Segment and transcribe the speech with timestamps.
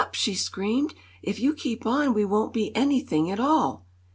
[0.13, 3.85] she screamed; "if you keep on, we won't be anything at all!"